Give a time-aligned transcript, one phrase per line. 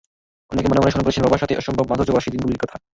[0.51, 2.75] অনেকে মনে মনে স্মরণ করেছেন বাবার সাথে অসম্ভব মাধুর্যভরা সেই দিনগুলির কথা।